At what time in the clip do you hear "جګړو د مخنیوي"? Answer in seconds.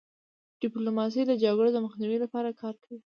1.43-2.17